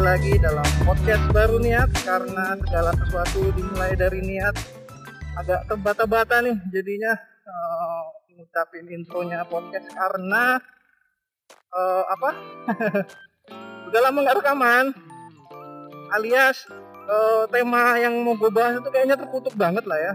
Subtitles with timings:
[0.00, 4.56] kembali lagi dalam podcast baru niat karena segala sesuatu dimulai dari niat.
[5.36, 7.12] Agak terbata-bata nih jadinya
[7.44, 10.56] uh, ngucapin intronya podcast karena
[11.52, 12.30] uh, apa?
[13.92, 14.96] Udah lama nggak rekaman.
[16.16, 16.64] Alias
[17.04, 20.12] uh, tema yang mau gue bahas itu kayaknya terkutuk banget lah ya.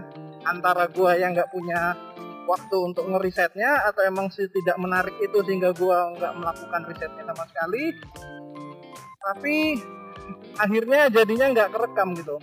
[0.50, 1.94] Antara gue yang nggak punya
[2.50, 7.46] waktu untuk ngerisetnya atau emang sih tidak menarik itu sehingga gue nggak melakukan risetnya sama
[7.54, 7.94] sekali
[9.26, 9.82] tapi
[10.54, 12.38] akhirnya jadinya nggak kerekam gitu.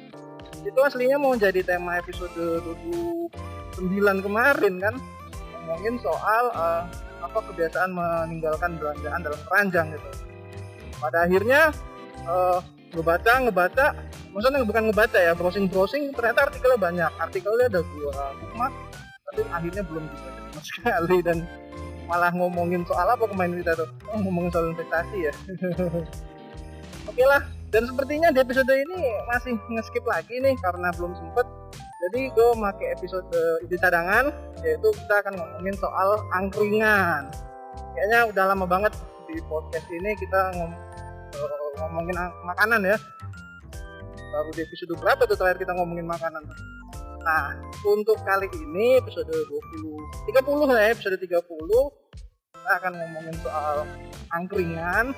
[0.63, 3.79] Itu aslinya mau jadi tema episode 29
[4.19, 4.95] kemarin kan.
[5.63, 6.83] Ngomongin soal uh,
[7.23, 10.09] apa kebiasaan meninggalkan belanjaan dalam keranjang gitu.
[10.99, 11.71] Pada akhirnya
[12.27, 12.59] uh,
[12.91, 13.85] ngebaca ngebaca.
[14.33, 17.11] Maksudnya bukan ngebaca ya browsing browsing ternyata artikelnya banyak.
[17.15, 18.73] Artikelnya ada dua bookmark
[19.33, 21.17] tapi akhirnya belum dibaca sama sekali.
[21.23, 21.37] Dan
[22.11, 23.89] malah ngomongin soal apa kemarin kita tuh?
[24.11, 25.33] Oh, ngomongin soal investasi ya
[27.03, 31.43] Oke lah, dan sepertinya di episode ini masih nge-skip lagi nih karena belum sempet.
[32.07, 33.27] Jadi gue pakai episode
[33.63, 34.31] ide cadangan,
[34.63, 37.27] yaitu kita akan ngomongin soal angkringan.
[37.95, 38.93] Kayaknya udah lama banget
[39.27, 40.71] di podcast ini kita ngom
[41.35, 42.15] uh, ngomongin
[42.47, 42.97] makanan ya.
[44.31, 46.43] Baru di episode berapa tuh terakhir kita ngomongin makanan?
[47.23, 47.55] Nah,
[47.87, 53.83] untuk kali ini episode 20 30 ya, episode 30 kita akan ngomongin soal
[54.31, 55.11] angkringan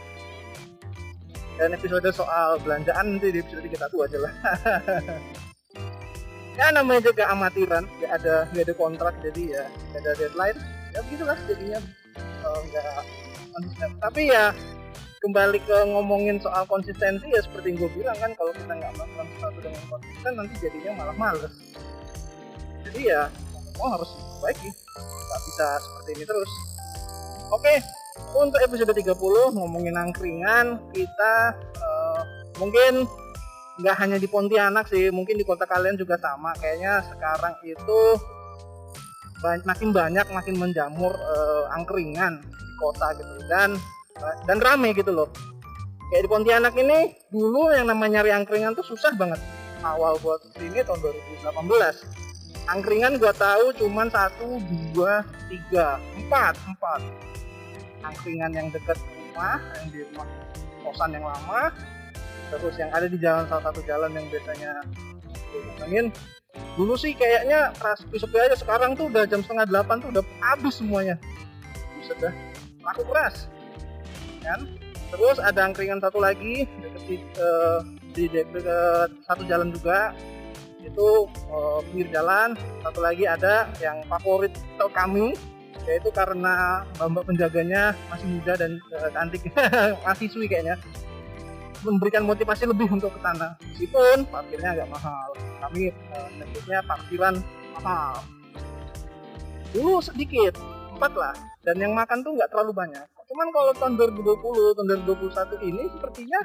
[1.55, 4.33] dan episode soal belanjaan nanti di episode kita tuh aja lah.
[6.55, 7.83] Ya namanya juga amatiran.
[7.99, 10.59] Nggak ada nggak ada kontrak jadi ya nggak ada deadline.
[10.95, 11.79] Ya begitulah jadinya.
[12.47, 12.95] Oh, nggak
[13.51, 13.89] konsisten.
[13.99, 14.55] Tapi ya
[15.19, 19.27] kembali ke ngomongin soal konsistensi ya seperti yang gue bilang kan kalau kita nggak melakukan
[19.35, 21.53] sesuatu dengan konsisten nanti jadinya malah males.
[22.87, 23.27] Jadi ya
[23.75, 24.69] mau harus diperbaiki.
[24.95, 26.51] Nggak bisa seperti ini terus.
[27.51, 27.83] Oke
[28.35, 29.11] untuk episode 30
[29.55, 32.21] ngomongin angkringan kita uh,
[32.59, 33.03] mungkin
[33.75, 36.55] nggak hanya di Pontianak sih mungkin di kota kalian juga sama.
[36.55, 38.01] Kayaknya sekarang itu
[39.67, 43.33] makin banyak makin menjamur uh, angkringan di kota gitu.
[43.51, 43.75] Dan
[44.47, 45.27] dan rame gitu loh.
[46.11, 49.43] Kayak di Pontianak ini dulu yang namanya nyari angkringan tuh susah banget.
[49.83, 51.03] Awal buat sini tahun
[51.43, 52.25] 2018
[52.65, 54.57] angkringan gua tahu cuman satu
[54.89, 57.01] dua tiga empat empat
[58.11, 60.27] angkringan yang dekat rumah yang di rumah
[60.85, 61.73] kosan yang lama
[62.53, 64.85] terus yang ada di jalan salah satu jalan yang biasanya
[65.79, 66.13] ngomongin
[66.75, 70.79] dulu sih kayaknya sepi sepi aja sekarang tuh udah jam setengah delapan tuh udah habis
[70.79, 71.15] semuanya.
[72.03, 72.31] Sudah
[72.83, 73.47] laku keras
[74.43, 74.67] kan?
[75.09, 77.79] Terus ada angkringan satu lagi deket di, uh,
[78.13, 80.11] di dekat satu jalan juga.
[80.83, 82.53] Itu uh, pinggir jalan.
[82.83, 84.53] Satu lagi ada yang favorit
[84.93, 85.33] kami
[85.83, 89.43] yaitu karena mbak penjaganya masih muda dan uh, cantik.
[90.03, 90.79] Mahasiswi kayaknya.
[91.85, 95.29] Memberikan motivasi lebih untuk ke sana meskipun parkirnya agak mahal.
[95.61, 97.35] Kami uh, parkiran
[97.77, 98.23] mahal.
[99.75, 100.57] Dulu sedikit.
[100.95, 101.35] Empat lah.
[101.61, 103.05] Dan yang makan tuh nggak terlalu banyak.
[103.25, 106.39] Cuman kalau tahun 2020 tahun 2021 ini sepertinya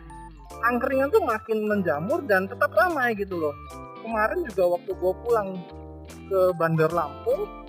[0.64, 3.54] angkringan tuh makin menjamur dan tetap ramai gitu loh.
[4.00, 5.48] Kemarin juga waktu gue pulang
[6.28, 7.59] ke Bandar Lampung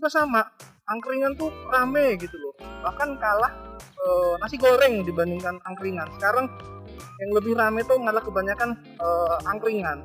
[0.00, 0.48] juga sama.
[0.88, 2.56] Angkringan tuh rame gitu loh.
[2.80, 3.52] Bahkan kalah
[3.84, 4.06] e,
[4.40, 6.08] nasi goreng dibandingkan angkringan.
[6.16, 6.48] Sekarang
[7.20, 9.08] yang lebih rame tuh malah kebanyakan e,
[9.44, 10.00] angkringan.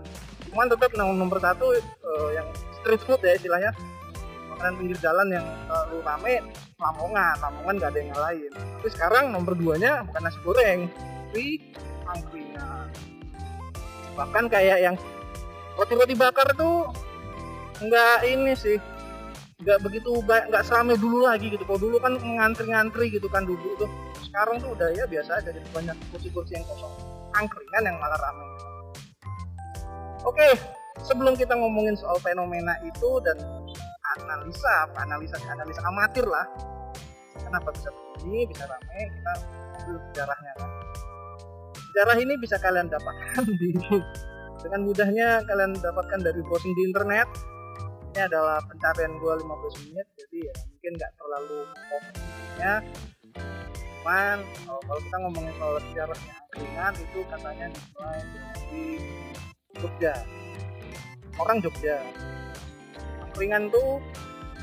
[0.52, 2.44] Cuman tetap nomor, satu e, yang
[2.84, 3.72] street food ya istilahnya.
[4.52, 6.34] Makanan pinggir jalan yang terlalu rame
[6.76, 7.36] Lamongan.
[7.40, 8.52] Lamongan gak ada yang lain
[8.86, 10.80] tapi sekarang nomor duanya bukan nasi goreng
[11.32, 11.58] tapi
[12.06, 12.88] angkringan.
[14.14, 14.96] Bahkan kayak yang
[15.74, 16.86] roti-roti bakar tuh
[17.82, 18.78] nggak ini sih
[19.56, 21.64] nggak begitu nggak seramai dulu lagi gitu.
[21.64, 23.86] Kalau dulu kan ngantri-ngantri gitu kan dulu itu
[24.28, 25.68] sekarang tuh udah ya biasa aja gitu.
[25.72, 26.92] Banyak kursi-kursi yang kosong.
[27.36, 28.56] Angkringan yang malah ramai
[30.26, 30.48] oke
[31.06, 33.38] sebelum kita ngomongin soal fenomena itu dan
[34.26, 36.46] analisa apa analisa analisa amatir lah.
[37.36, 39.32] Kenapa bisa begini bisa ramai kita
[39.80, 40.70] ambil sejarahnya kan.
[41.76, 43.70] Sejarah ini bisa kalian dapatkan di
[44.66, 47.30] dengan mudahnya kalian dapatkan dari browsing di internet
[48.16, 52.74] ini adalah pencapaian gue 15 menit jadi ya mungkin nggak terlalu fokusnya.
[53.84, 58.22] Cuman kalau, kalau kita ngomongin soal sejarahnya angkringan itu katanya dimulai
[58.72, 58.84] di
[59.76, 60.16] Jogja.
[61.36, 62.00] Orang Jogja.
[63.20, 64.00] Angkringan tuh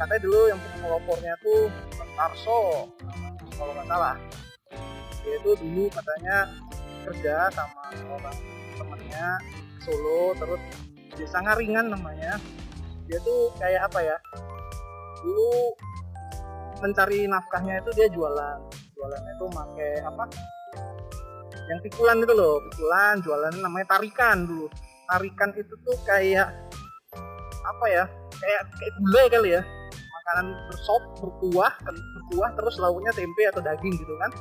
[0.00, 1.68] katanya dulu yang pelopornya tuh
[2.16, 2.88] Tarso
[3.60, 4.16] kalau nggak salah.
[5.28, 6.48] Dia itu dulu katanya
[7.04, 8.38] kerja sama orang
[8.80, 9.28] temennya
[9.84, 10.62] Solo terus
[11.20, 12.40] di Sangaringan namanya
[13.12, 14.16] dia tuh kayak apa ya?
[15.20, 15.52] Dulu
[16.80, 18.58] mencari nafkahnya itu dia jualan.
[18.96, 20.24] Jualannya itu pakai apa?
[21.68, 24.72] Yang pikulan itu loh pikulan jualan namanya tarikan dulu.
[25.12, 26.48] Tarikan itu tuh kayak
[27.68, 28.04] apa ya?
[28.40, 29.62] Kayak kayak gulai kali ya.
[29.92, 34.32] Makanan bersop berkuah berkuah terus lauknya tempe atau daging gitu kan.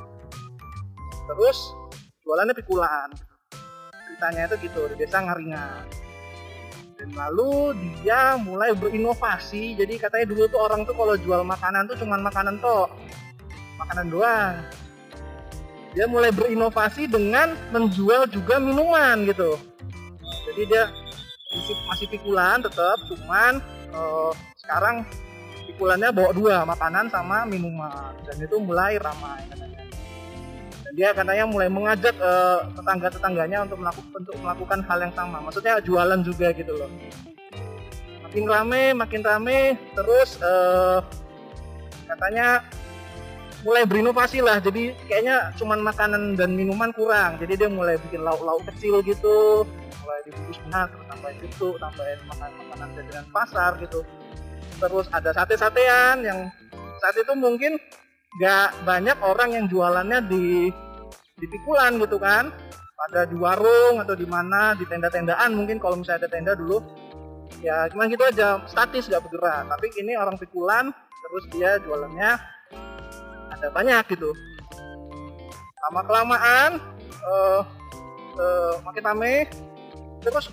[1.28, 1.58] Terus
[2.24, 3.12] jualannya pikulan
[4.08, 6.01] ceritanya itu gitu di desa Ngaringan
[7.10, 9.74] lalu dia mulai berinovasi.
[9.74, 12.86] Jadi katanya dulu tuh orang tuh kalau jual makanan tuh cuman makanan toh
[13.82, 14.54] makanan doang.
[15.92, 19.58] Dia mulai berinovasi dengan menjual juga minuman gitu.
[20.48, 20.88] Jadi dia
[21.52, 23.60] masih, masih pikulan tetap cuman
[23.92, 25.04] uh, sekarang
[25.68, 28.16] pikulannya bawa dua makanan sama minuman.
[28.24, 29.81] Dan itu mulai ramai katanya
[30.92, 35.40] dia katanya mulai mengajak uh, tetangga-tetangganya untuk melakukan untuk melakukan hal yang sama.
[35.40, 36.90] Maksudnya jualan juga gitu loh.
[38.28, 41.00] Makin rame makin rame terus uh,
[42.04, 42.60] katanya
[43.64, 44.60] mulai berinovasi lah.
[44.60, 47.40] Jadi kayaknya cuman makanan dan minuman kurang.
[47.40, 49.64] Jadi dia mulai bikin lauk-lauk kecil gitu.
[50.04, 54.00] Mulai dibungkus benar terus tambahin itu tambahin makanan-makanan jajanan pasar gitu.
[54.76, 56.52] Terus ada sate-satean yang
[57.00, 57.80] saat itu mungkin
[58.38, 60.72] nggak banyak orang yang jualannya di
[61.36, 62.52] di pikulan gitu kan.
[63.02, 66.78] Pada di warung atau di mana di tenda-tendaan mungkin kalau misalnya ada tenda dulu.
[67.58, 69.66] Ya cuma gitu aja statis nggak bergerak.
[69.66, 72.30] Tapi ini orang pikulan terus dia jualannya
[73.52, 74.30] ada banyak gitu.
[75.82, 76.70] Lama kelamaan
[77.26, 77.60] uh,
[78.38, 79.34] uh, makin rame
[80.22, 80.46] terus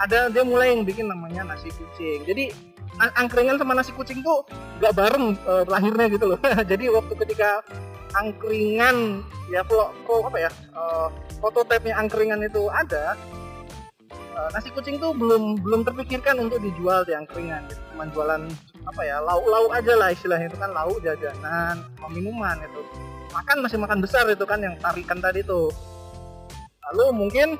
[0.00, 2.24] ada dia mulai yang bikin namanya nasi kucing.
[2.24, 2.69] Jadi
[3.16, 4.44] angkringan sama nasi kucing tuh
[4.80, 6.38] gak bareng uh, lahirnya gitu loh.
[6.70, 7.64] Jadi waktu ketika
[8.18, 11.08] angkringan ya pro, pro apa ya uh,
[11.38, 13.14] prototipenya angkringan itu ada
[14.34, 17.80] uh, nasi kucing tuh belum belum terpikirkan untuk dijual di angkringan gitu.
[17.94, 18.42] cuma jualan
[18.88, 20.50] apa ya lauk-lauk aja lah istilahnya.
[20.50, 22.80] Itu kan lauk jajanan minuman itu.
[23.30, 25.70] Makan masih makan besar itu kan yang tarikan tadi tuh.
[26.90, 27.54] Lalu mungkin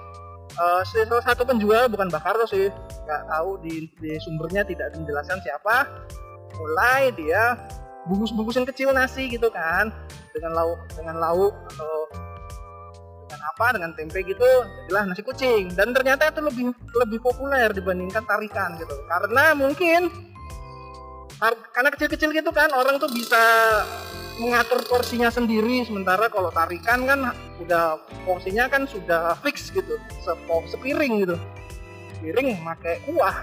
[0.58, 2.72] uh, salah satu penjual bukan Bakarto sih
[3.10, 5.90] nggak tahu di, di sumbernya tidak menjelaskan siapa.
[6.54, 7.58] Mulai dia
[8.06, 9.90] bungkus-bungkusin kecil nasi gitu kan.
[10.30, 11.94] Dengan lauk dengan lauk atau
[13.26, 14.46] dengan apa dengan tempe gitu
[14.86, 15.74] jadilah nasi kucing.
[15.74, 16.64] Dan ternyata itu lebih
[17.02, 18.94] lebih populer dibandingkan tarikan gitu.
[19.10, 20.30] Karena mungkin
[21.74, 23.42] karena kecil-kecil gitu kan orang tuh bisa
[24.38, 25.82] mengatur porsinya sendiri.
[25.82, 29.98] Sementara kalau tarikan kan udah porsinya kan sudah fix gitu
[30.70, 31.36] sepiring gitu
[32.20, 33.36] piring pakai kuah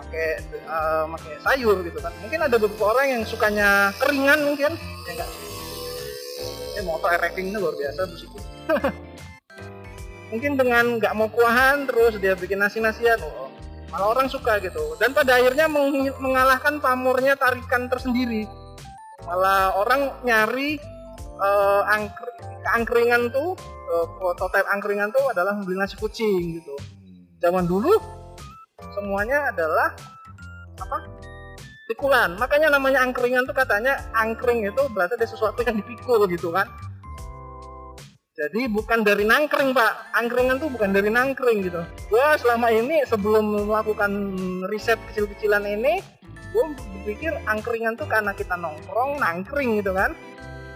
[0.00, 0.26] pakai
[0.64, 2.12] uh, pakai sayur gitu kan.
[2.24, 4.72] Mungkin ada beberapa orang yang sukanya keringan mungkin.
[5.04, 5.30] Ya enggak
[6.78, 8.42] ini motor ereking luar biasa musiknya
[10.30, 13.50] mungkin dengan nggak mau kuahan terus dia bikin nasi nasian oh,
[13.90, 14.94] malah orang suka gitu.
[15.00, 18.44] Dan pada akhirnya meng mengalahkan pamornya tarikan tersendiri.
[19.24, 20.76] Malah orang nyari
[21.40, 22.28] uh, angker
[22.76, 23.56] angkringan tuh
[23.88, 26.76] uh, prototipe angkringan tuh adalah membeli nasi kucing gitu
[27.38, 27.94] zaman dulu
[28.94, 29.94] semuanya adalah
[30.78, 30.98] apa
[31.90, 36.68] pikulan makanya namanya angkringan tuh katanya angkring itu berarti ada sesuatu yang dipikul gitu kan
[38.38, 41.82] jadi bukan dari nangkring pak, angkringan tuh bukan dari nangkring gitu.
[42.06, 44.14] Gua selama ini sebelum melakukan
[44.70, 45.98] riset kecil-kecilan ini,
[46.54, 46.64] gue
[47.02, 50.14] berpikir angkringan tuh karena kita nongkrong nangkring gitu kan.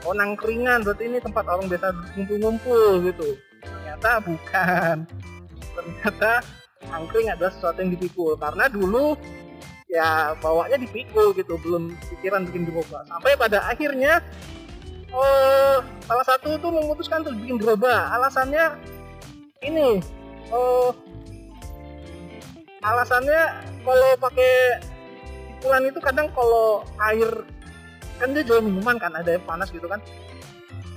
[0.02, 3.38] Oh nangkringan berarti ini tempat orang biasa ngumpul-ngumpul gitu.
[3.62, 5.06] Ternyata bukan.
[5.72, 6.44] Ternyata
[6.92, 8.36] angkring adalah sesuatu yang dipikul.
[8.36, 9.16] Karena dulu
[9.92, 11.60] ya bawanya dipikul gitu.
[11.60, 14.24] Belum pikiran bikin dirubah sampai pada akhirnya
[15.12, 18.08] oh, salah satu itu memutuskan untuk bikin gerobak.
[18.10, 18.76] Alasannya
[19.62, 20.00] ini
[20.50, 20.90] oh
[22.82, 24.82] alasannya kalau pakai
[25.62, 27.30] pikulan itu kadang kalau air
[28.18, 30.02] kan dia jual minuman kan ada yang panas gitu kan.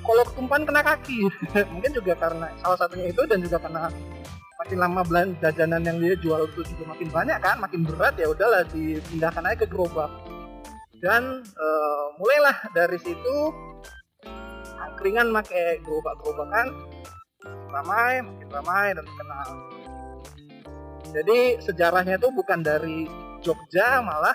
[0.06, 1.26] Kalau ketumpahan kena kaki.
[1.74, 3.90] Mungkin juga karena salah satunya itu dan juga karena
[4.66, 8.26] makin lama belanja jajanan yang dia jual itu juga makin banyak kan makin berat ya
[8.34, 10.10] udahlah dipindahkan aja ke gerobak.
[10.98, 13.54] Dan uh, mulailah dari situ
[14.82, 16.74] angkringan pakai gerobak-gerobakan
[17.70, 19.48] ramai makin ramai dan terkenal.
[21.14, 23.06] Jadi sejarahnya itu bukan dari
[23.46, 24.34] Jogja malah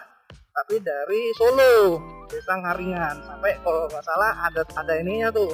[0.54, 1.98] tapi dari Solo
[2.30, 3.26] desa Ngaringan.
[3.26, 5.50] Sampai kalau nggak salah ada ada ininya tuh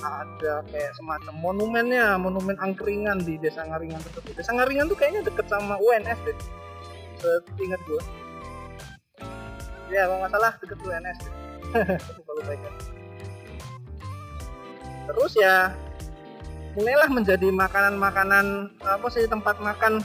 [0.00, 5.46] ada kayak semacam monumennya monumen angkringan di desa Ngaringan tersebut desa Ngaringan tuh kayaknya deket
[5.46, 6.36] sama UNS deh
[7.56, 8.02] seingat gue
[9.92, 11.34] ya kalau nggak salah deket UNS deh.
[12.18, 12.74] lupa lupa ingat
[15.10, 15.74] terus ya
[16.78, 19.98] mulailah menjadi makanan-makanan apa sih tempat makan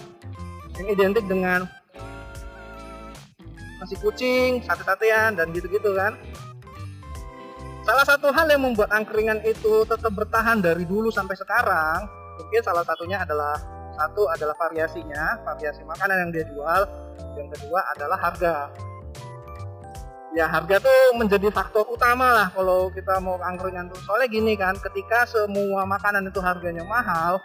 [0.76, 1.70] yang identik dengan
[3.80, 6.18] nasi kucing, sate-satean dan gitu-gitu kan.
[7.86, 12.10] Salah satu hal yang membuat angkringan itu tetap bertahan dari dulu sampai sekarang
[12.42, 13.56] mungkin salah satunya adalah
[13.96, 16.82] satu adalah variasinya variasi makanan yang dia jual.
[17.40, 18.56] Yang kedua adalah harga.
[20.36, 24.00] Ya harga tuh menjadi faktor utama lah kalau kita mau angkringan tuh.
[24.04, 27.40] Soalnya gini kan ketika semua makanan itu harganya mahal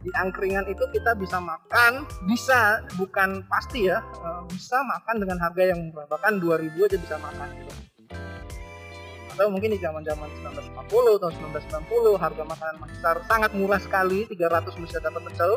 [0.00, 5.62] di angkringan itu kita bisa makan bisa bukan pasti ya eh, bisa makan dengan harga
[5.70, 6.10] yang murah.
[6.10, 7.46] Bahkan 2000 aja bisa makan.
[7.62, 7.89] gitu
[9.34, 14.82] atau mungkin di zaman zaman 1940 atau 1990 harga makanan masih sangat murah sekali 300
[14.82, 15.52] bisa dapat pecel.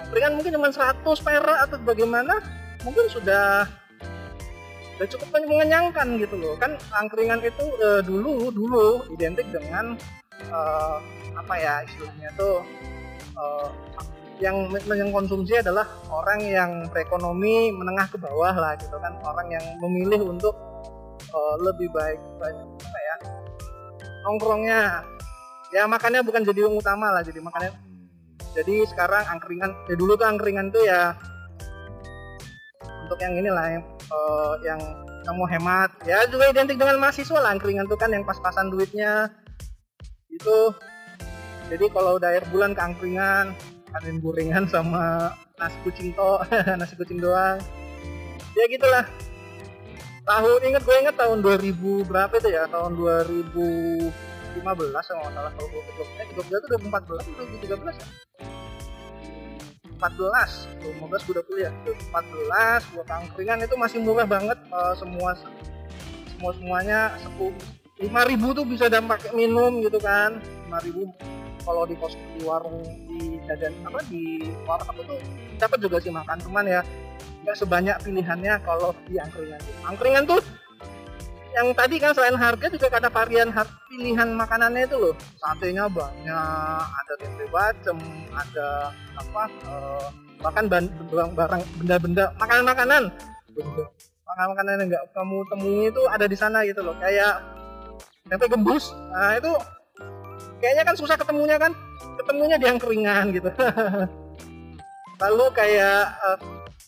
[0.00, 2.34] Angkringan mungkin cuma 100 perak atau bagaimana
[2.82, 3.68] mungkin sudah
[5.00, 6.54] udah cukup mengenyangkan gitu loh.
[6.60, 9.96] Kan angkringan itu uh, dulu dulu identik dengan
[10.52, 11.00] uh,
[11.36, 12.60] apa ya istilahnya tuh
[13.36, 13.68] uh,
[14.40, 19.12] yang mengkonsumsi adalah orang yang berekonomi menengah ke bawah lah gitu kan.
[19.20, 20.69] Orang yang memilih untuk
[21.32, 23.16] uh, lebih baik banyak apa ya
[24.26, 24.82] nongkrongnya.
[25.70, 27.72] Ya makannya bukan jadi yang utama lah jadi makannya.
[28.50, 31.14] Jadi sekarang angkringan ya dulu tuh angkringan tuh ya
[33.06, 34.80] untuk yang inilah yang uh, yang
[35.22, 35.90] kamu hemat.
[36.02, 39.30] Ya juga identik dengan mahasiswa lah angkringan tuh kan yang pas-pasan duitnya.
[40.26, 40.74] Itu
[41.70, 43.54] jadi kalau udah akhir bulan ke angkringan
[43.90, 46.42] ada gorengan sama nasi kucing to
[46.78, 47.62] nasi kucing doang.
[48.58, 49.06] Ya gitulah
[50.26, 52.64] tahun inget gue inget tahun 2000 berapa itu ya?
[52.68, 54.10] Tahun 2015
[54.60, 58.06] kalau nggak salah kalau gue ke Jogja Jogja itu 2014 atau 2013 ya?
[60.00, 61.72] 14 15 gue udah kuliah.
[61.84, 65.36] 14 buat angkringan itu masih murah banget uh, semua
[66.36, 67.52] semua semuanya sepuluh
[68.00, 70.40] lima ribu tuh bisa dan pakai minum gitu kan.
[70.40, 71.12] lima ribu
[71.60, 75.20] kalau di kos di warung di jajan apa di warung apa tuh
[75.60, 76.40] dapat juga sih makan.
[76.40, 76.80] Cuman ya
[77.44, 80.40] nggak sebanyak pilihannya kalau di angkringan angkringan tuh
[81.50, 83.50] yang tadi kan selain harga juga ada varian
[83.90, 85.14] pilihan makanannya itu loh.
[85.42, 87.98] Satenya banyak ada tempe bacem
[88.30, 90.06] ada apa uh,
[90.40, 93.10] bahkan barang benda-benda makanan-makanan.
[94.24, 96.94] Makanan-makanan yang nggak kamu temui itu ada di sana gitu loh.
[97.02, 97.42] Kayak
[98.30, 98.94] tempe gembus.
[99.10, 99.50] Nah itu
[100.62, 101.74] kayaknya kan susah ketemunya kan?
[102.14, 103.50] Ketemunya di angkringan gitu.
[105.22, 106.38] Lalu kayak uh,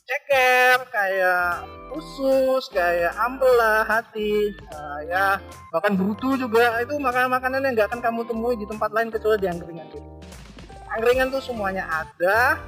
[0.06, 4.52] ceker kayak usus kayak ampela hati.
[4.72, 5.26] Uh, ya.
[5.70, 6.80] Bahkan brutu juga.
[6.82, 10.10] Itu makanan-makanan yang nggak akan kamu temui di tempat lain kecuali di angkringan gitu.
[10.92, 12.60] angkringan tuh semuanya ada.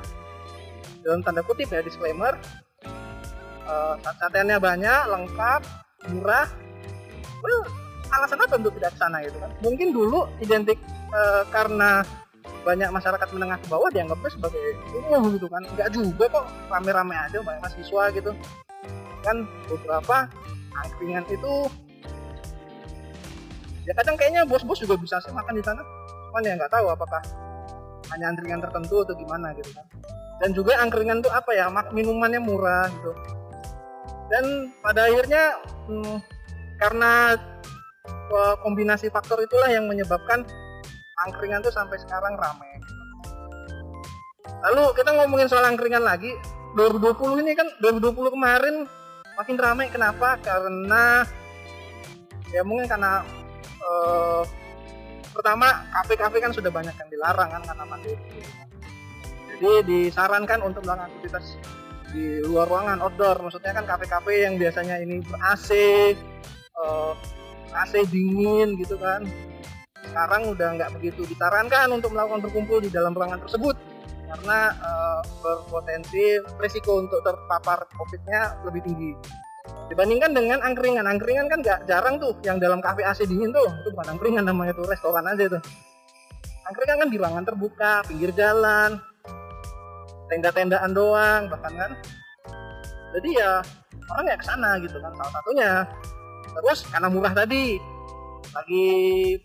[1.04, 2.38] Dalam tanda kutip ya disclaimer.
[3.64, 3.96] Uh,
[4.60, 5.60] banyak lengkap
[6.12, 6.48] murah.
[7.40, 7.64] Well,
[8.12, 9.52] alasan apa untuk tidak sana gitu kan?
[9.60, 10.80] Mungkin dulu identik
[11.12, 12.04] uh, karena
[12.64, 14.64] banyak masyarakat menengah ke bawah dianggapnya sebagai
[15.04, 15.62] umum gitu kan.
[15.76, 18.30] Nggak juga kok rame-rame aja banyak mahasiswa gitu.
[19.20, 19.36] Kan
[19.68, 20.16] beberapa
[20.74, 21.52] angkringan itu
[23.84, 25.84] ya kadang kayaknya bos-bos juga bisa sih makan di sana.
[26.32, 27.20] Cuman ya nggak tahu apakah
[28.16, 29.86] hanya angkringan tertentu atau gimana gitu kan.
[30.42, 33.12] Dan juga angkringan tuh apa ya minumannya murah gitu.
[34.32, 36.16] Dan pada akhirnya hmm,
[36.80, 37.36] karena
[38.08, 40.48] eh, kombinasi faktor itulah yang menyebabkan
[41.22, 42.70] angkringan tuh sampai sekarang ramai.
[44.64, 46.32] Lalu kita ngomongin soal angkringan lagi,
[46.74, 48.74] 2020 ini kan 2020 kemarin
[49.38, 50.40] makin ramai kenapa?
[50.42, 51.22] Karena
[52.50, 53.22] ya mungkin karena
[53.82, 54.42] uh,
[55.34, 58.40] pertama kafe-kafe kan sudah banyak yang dilarang kan karena pandemi.
[59.54, 61.44] Jadi disarankan untuk melakukan aktivitas
[62.10, 63.38] di luar ruangan outdoor.
[63.42, 65.68] Maksudnya kan kafe-kafe yang biasanya ini ber AC,
[66.74, 67.12] eh,
[67.74, 69.26] AC dingin gitu kan
[70.14, 73.74] sekarang udah nggak begitu disarankan untuk melakukan berkumpul di dalam ruangan tersebut
[74.30, 79.12] karena uh, berpotensi risiko untuk terpapar COVID-nya lebih tinggi.
[79.90, 83.90] Dibandingkan dengan angkringan, angkringan kan nggak jarang tuh yang dalam kafe AC dingin tuh, itu
[83.90, 85.62] bukan angkringan namanya tuh restoran aja tuh.
[86.70, 89.02] Angkringan kan di ruangan terbuka, pinggir jalan,
[90.30, 91.92] tenda-tendaan doang bahkan kan.
[93.18, 93.60] Jadi ya
[94.14, 95.70] orang ya ke sana gitu kan salah satunya.
[96.54, 97.82] Terus karena murah tadi,
[98.54, 98.86] lagi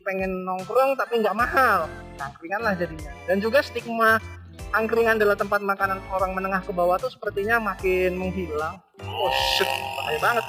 [0.06, 1.90] pengen nongkrong tapi nggak mahal.
[2.22, 3.12] Angkringan lah jadinya.
[3.26, 4.22] Dan juga stigma
[4.70, 8.78] angkringan adalah tempat makanan orang menengah ke bawah tuh sepertinya makin menghilang.
[9.02, 9.70] Oh shit.
[9.98, 10.46] Bahaya banget.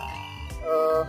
[0.61, 1.02] Uh,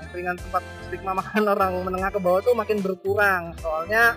[0.00, 3.52] angkringan tempat stigma makanan orang menengah ke bawah tuh makin berkurang.
[3.60, 4.16] Soalnya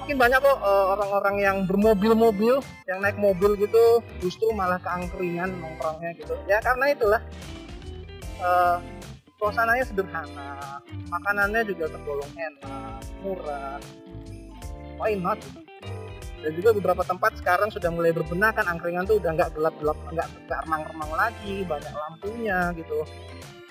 [0.00, 2.58] mungkin banyak kok uh, orang-orang yang bermobil-mobil
[2.88, 6.34] yang naik mobil gitu justru malah ke angkringan nongkrongnya gitu.
[6.48, 7.20] Ya karena itulah
[8.40, 8.80] uh,
[9.42, 10.78] suasananya sederhana
[11.10, 13.82] makanannya juga tergolong enak murah
[15.02, 15.42] why not
[16.42, 20.28] dan juga beberapa tempat sekarang sudah mulai berbenah kan angkringan tuh udah nggak gelap-gelap nggak
[20.50, 23.06] nggak remang-remang lagi banyak lampunya gitu.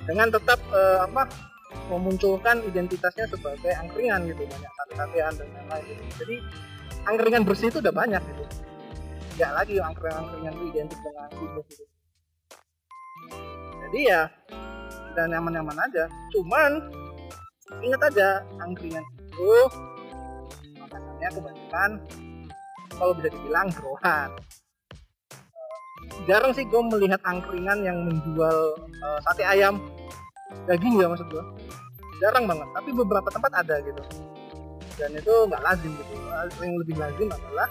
[0.07, 1.27] Dengan tetap uh, apa
[1.91, 6.03] memunculkan identitasnya sebagai angkringan gitu banyak sate-satean dan lain-lain gitu.
[6.23, 6.35] jadi
[7.11, 8.43] angkringan bersih itu udah banyak gitu.
[9.35, 11.61] Tidak lagi angkringan-angkringan itu identik dengan gitu.
[13.83, 14.31] Jadi ya
[15.11, 16.07] kita nyaman-nyaman aja.
[16.31, 16.79] Cuman
[17.83, 19.53] ingat aja angkringan itu
[20.75, 21.91] makanannya kebanyakan
[22.99, 24.29] kalau bisa dibilang gerohan
[26.29, 29.79] jarang sih gue melihat angkringan yang menjual uh, sate ayam.
[30.67, 31.43] Daging ya maksud gue
[32.19, 34.03] jarang banget tapi beberapa tempat ada gitu.
[34.99, 36.13] Dan itu nggak lazim gitu.
[36.59, 37.67] Yang lebih lazim adalah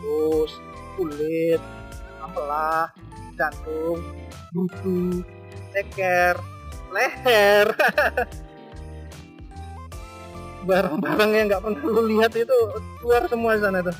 [0.00, 0.52] sus
[0.96, 1.60] kulit
[2.22, 2.90] ampela
[3.36, 4.00] jantung
[5.72, 6.36] ceker
[6.92, 7.66] leher.
[10.62, 12.58] Barang-barang yang nggak pernah lu lihat itu
[13.02, 13.96] keluar semua sana tuh.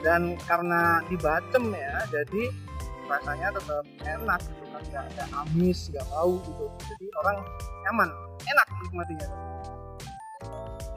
[0.00, 2.42] Dan karena dibacem ya jadi
[3.10, 6.64] rasanya tetap enak gitu kan nggak ada amis nggak bau gitu.
[6.94, 7.36] Jadi orang
[7.88, 8.08] nyaman
[8.46, 9.28] enak menikmatinya.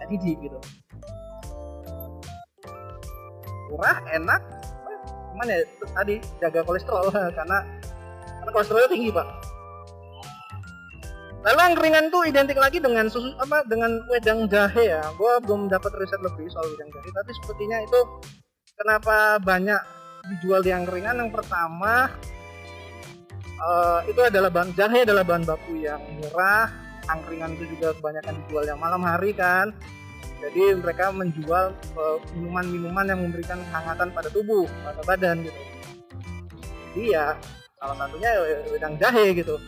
[0.04, 0.60] Jadi di gitu.
[3.74, 4.42] Murah enak
[5.34, 5.60] cuman ya?
[5.98, 7.66] Tadi jaga kolesterol karena
[8.44, 9.28] karena kolesterolnya tinggi pak.
[11.44, 15.04] Lalu angkringan tuh identik lagi dengan susu apa dengan wedang jahe ya.
[15.16, 18.00] Gua belum dapat riset lebih soal wedang jahe, tapi sepertinya itu
[18.76, 19.80] kenapa banyak
[20.28, 22.12] dijual di angkringan yang pertama
[23.60, 26.68] uh, itu adalah bahan jahe adalah bahan baku yang murah.
[27.08, 29.72] Angkringan itu juga kebanyakan dijual yang malam hari kan.
[30.44, 35.62] Jadi mereka menjual eh, minuman-minuman yang memberikan kehangatan pada tubuh pada badan gitu.
[36.92, 37.40] Jadi ya
[37.84, 39.60] salah satunya ya wedang jahe gitu.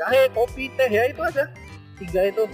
[0.00, 1.44] Jahe kopi teh ya itu aja.
[2.00, 2.48] Tiga itu.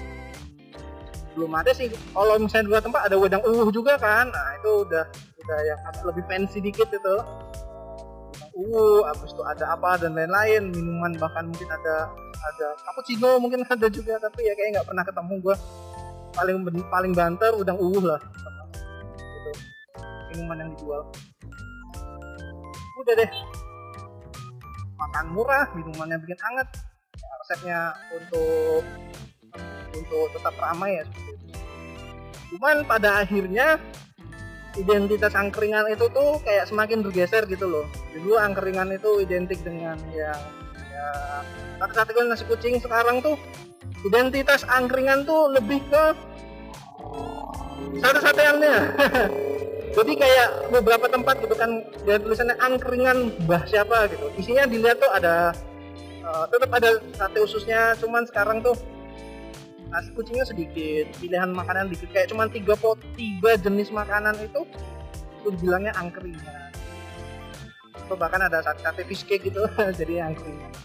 [1.39, 1.87] Belum ada sih.
[2.11, 4.27] Kalau misalnya dua tempat ada wedang uwuh juga kan.
[4.35, 7.17] Nah itu udah udah yang lebih fancy dikit itu.
[8.59, 10.75] Uwuh habis itu ada apa dan lain-lain.
[10.75, 14.19] Minuman bahkan mungkin ada ada cappuccino mungkin ada juga.
[14.19, 15.57] Tapi ya kayak nggak pernah ketemu gua.
[16.35, 18.19] Paling paling banter udang uwuh lah.
[19.15, 19.51] Gitu.
[20.35, 21.07] Minuman yang dijual.
[22.99, 23.31] Udah deh
[25.05, 26.69] makan murah minumannya bikin hangat
[27.45, 28.83] resepnya untuk
[29.95, 31.61] untuk tetap ramai ya seperti itu.
[32.57, 33.79] Cuman pada akhirnya
[34.75, 37.87] identitas angkringan itu tuh kayak semakin bergeser gitu loh.
[38.17, 40.41] Dulu angkringan itu identik dengan yang
[40.91, 41.13] ya
[41.79, 43.37] kata-kata nasi kucing sekarang tuh
[44.09, 46.05] identitas angkringan tuh lebih ke
[48.01, 48.77] sate-sateannya.
[49.95, 54.27] Jadi kayak beberapa tempat gitu kan dia tulisannya angkringan bah siapa gitu.
[54.35, 55.55] Isinya dilihat tuh ada
[56.27, 58.75] uh, tetap ada sate ususnya, cuman sekarang tuh
[59.95, 62.11] nasi kucingnya sedikit pilihan makanan dikit.
[62.11, 64.67] Kayak cuma tiga pot tiga jenis makanan itu
[65.41, 66.75] itu bilangnya angkringan.
[67.95, 69.63] Atau bahkan ada sate sate fish cake gitu
[69.99, 70.84] jadi angkringan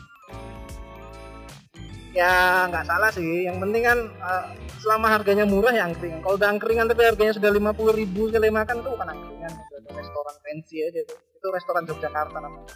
[2.13, 3.45] ya nggak salah sih.
[3.45, 4.45] Yang penting kan uh,
[4.81, 6.21] selama harganya murah ya angkringan.
[6.23, 9.51] Kalau udah angkringan tapi harganya sudah lima puluh ribu sekali makan itu bukan angkringan.
[9.51, 11.17] Itu restoran fancy aja tuh.
[11.35, 12.73] Itu restoran Yogyakarta namanya.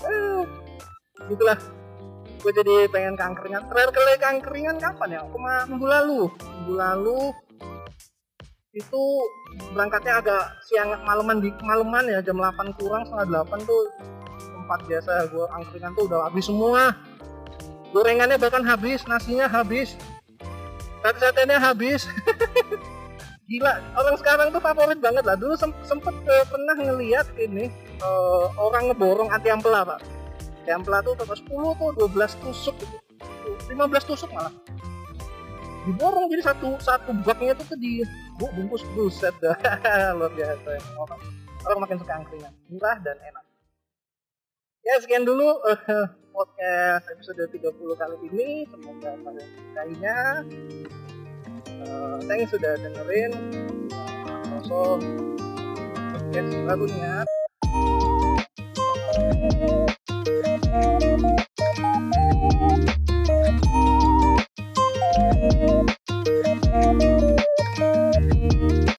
[1.28, 1.58] Gitulah
[2.40, 5.20] gue jadi pengen kangkringan terakhir kali kangkringan kapan ya?
[5.28, 6.20] Kemarin minggu lalu.
[6.32, 7.20] Minggu lalu
[8.70, 9.02] itu
[9.74, 13.82] berangkatnya agak siang malaman di malaman ya jam 8 kurang setengah 8 tuh
[14.70, 16.94] tempat biasa gue angkringan tuh udah habis semua.
[17.90, 19.98] Gorengannya bahkan habis nasinya habis
[21.02, 22.06] sate-satenya habis.
[23.50, 25.34] Gila orang sekarang tuh favorit banget lah.
[25.34, 27.66] Dulu sempet uh, pernah ngeliat ini
[27.98, 30.06] uh, orang ngeborong anti ampela pak.
[30.62, 32.94] Templa tuh toko 10 tuh 12 tusuk gitu.
[33.74, 34.54] 15 tusuk malah.
[35.82, 38.06] Diborong jadi satu satu baknya tuh, tuh di
[38.38, 39.58] bu, bungkus buset dah.
[40.14, 41.20] Luar biasa orang,
[41.66, 42.54] orang makin suka angkringan.
[42.70, 43.49] Murah dan enak
[44.84, 48.50] ya sekian dulu uh, podcast episode 30 kali ini.
[48.68, 50.18] Semoga pada sukainya.
[51.80, 53.32] Uh, thanks sudah dengerin.
[53.92, 55.00] Uh, also
[56.14, 57.24] podcast barunya